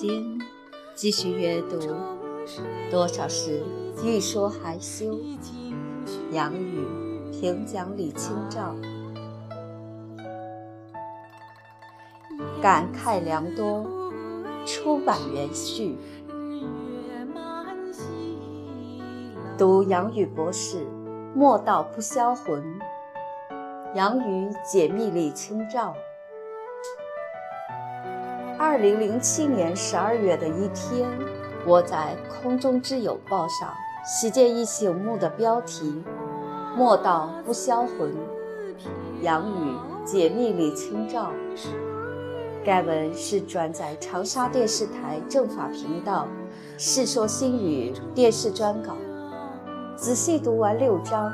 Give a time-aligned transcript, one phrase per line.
[0.00, 0.40] 今，
[0.94, 1.78] 继续阅读。
[2.90, 3.62] 多少事，
[4.02, 5.14] 欲说还休。
[6.32, 6.86] 杨雨
[7.30, 8.74] 评讲李清照，
[12.62, 13.86] 感慨良多。
[14.64, 15.98] 出版原序。
[19.58, 20.86] 读杨雨博士，
[21.34, 22.64] 莫道不销魂。
[23.94, 25.94] 杨雨解密李清照。
[28.70, 31.10] 二零零七年十二月的一天，
[31.66, 33.68] 我在《空中之友》报上
[34.06, 36.04] 喜见一醒目的标题
[36.78, 38.14] ：“莫道不销魂，
[39.22, 41.32] 杨雨解密李清照。”
[42.64, 46.28] 该文是转载长沙电视台政法频道
[46.80, 48.92] 《世说新语》电视专稿。
[49.96, 51.28] 仔细读完六章，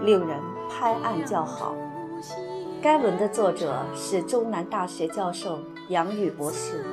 [0.00, 1.74] 令人拍案叫好。
[2.80, 5.58] 该文的作者是中南大学教授
[5.90, 6.84] 杨宇博士，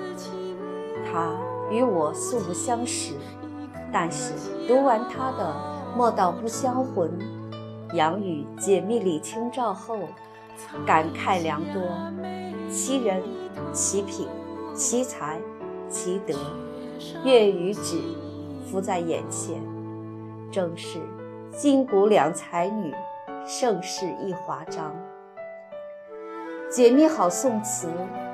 [1.06, 1.32] 他
[1.70, 3.14] 与我素不相识，
[3.94, 4.34] 但是
[4.68, 5.54] 读完他的
[5.96, 7.08] 《莫道不销魂》，
[7.96, 10.00] 杨宇解密李清照后，
[10.84, 11.80] 感慨良多。
[12.72, 13.22] 其人、
[13.72, 14.28] 其品、
[14.74, 15.40] 其才、
[15.88, 16.34] 其德，
[17.24, 18.02] 跃于纸，
[18.66, 19.62] 浮在眼前，
[20.52, 20.98] 正是
[21.56, 22.92] 金谷两才女，
[23.46, 24.92] 盛世一华章。
[26.68, 27.88] 解密好宋词，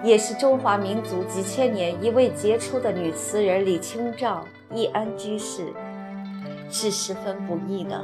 [0.03, 5.67] 也是中华民族几千年一位杰出的女词人李清照易安居士，
[6.69, 8.03] 是十分不易的，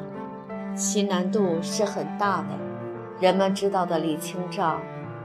[0.73, 2.47] 其难度是很大的。
[3.19, 4.79] 人们知道的李清照，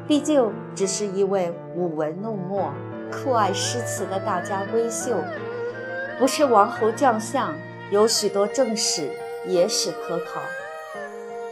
[0.09, 2.73] 毕竟只是一位舞文弄墨、
[3.13, 5.15] 酷爱诗词的大家闺秀，
[6.19, 7.55] 不是王侯将相，
[7.93, 9.13] 有许多正史、
[9.47, 10.41] 野史可考，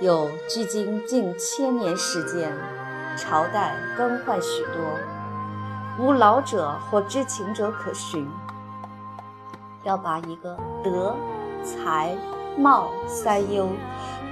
[0.01, 2.53] 有距今近千年时间。
[3.17, 4.99] 朝代更换许多，
[5.99, 8.29] 无老者或知情者可寻。
[9.85, 11.15] 要把一个德、
[11.63, 12.17] 才、
[12.57, 13.69] 貌三优、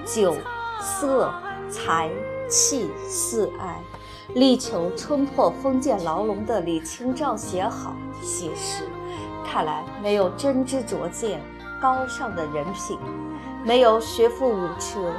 [0.05, 0.35] 酒、
[0.81, 1.33] 色、
[1.69, 2.11] 财、
[2.49, 3.81] 气四爱，
[4.35, 8.89] 力求冲破封建牢笼的李清照写好写实，
[9.45, 11.43] 看来没有真知灼见、
[11.81, 12.99] 高尚的人品，
[13.65, 15.13] 没有学富五车。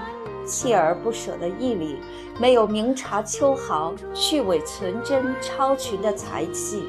[0.52, 1.96] 锲而不舍的毅力，
[2.38, 6.84] 没有明察秋毫、去伪存真、超群的才气，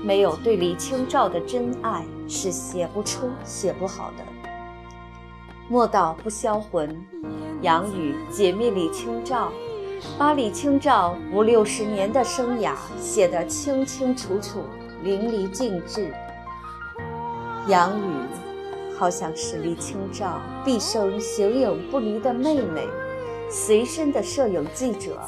[0.00, 4.24] 没有对李清照的真爱，是写不出、写不好的。
[5.68, 6.96] 莫道不销魂，
[7.60, 9.50] 杨雨解密李清照，
[10.16, 14.62] 把李清照五六十年的生涯写得清清楚楚、
[15.02, 16.14] 淋漓尽致。
[17.66, 18.12] 杨雨
[18.96, 22.86] 好像是李清照毕生形影不离的妹妹。
[23.50, 25.18] 随身的摄影记者，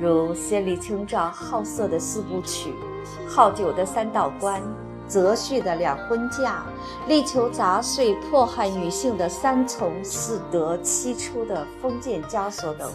[0.00, 2.72] 如写李清照好色的四部曲、
[3.28, 4.62] 好酒的三道关、
[5.08, 6.64] 择婿的两婚嫁、
[7.08, 12.88] 力求杂碎迫害女性的三从四德七出的封建枷锁等，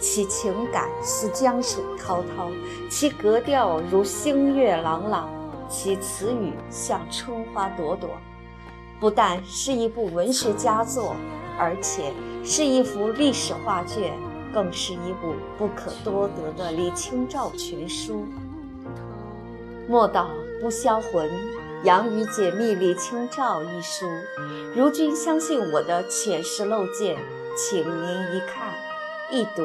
[0.00, 2.48] 其情感似江水滔滔，
[2.88, 5.28] 其格调如星月朗朗，
[5.68, 8.08] 其词语像春花朵朵，
[9.00, 11.16] 不但是一部文学佳作。
[11.62, 12.12] 而且
[12.44, 14.12] 是一幅历史画卷，
[14.52, 18.26] 更是一部不可多得的李清照全书。
[19.88, 20.28] 莫道
[20.60, 21.30] 不销魂，
[21.84, 24.06] 杨雨解密李清照一书。
[24.74, 27.16] 如君相信我的浅识陋见，
[27.56, 28.74] 请您一看、
[29.30, 29.64] 一读，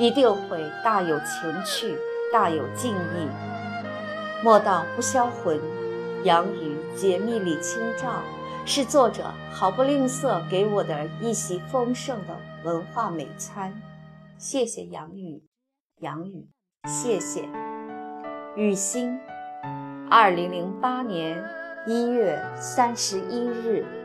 [0.00, 1.96] 一定会大有情趣，
[2.32, 3.28] 大有敬意。
[4.42, 5.60] 莫道不销魂，
[6.24, 8.20] 杨雨解密李清照。
[8.66, 13.72] 是作者毫不吝啬给我的一席丰盛的文化美餐，
[14.38, 15.42] 谢谢杨雨，
[16.00, 16.46] 杨雨，
[16.86, 17.48] 谢谢。
[18.56, 19.18] 雨欣，
[20.08, 21.42] 二零零八年
[21.86, 23.99] 一月三十一日。